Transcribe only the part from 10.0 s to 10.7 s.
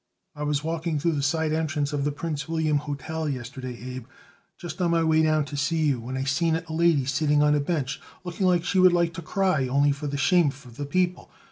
shame for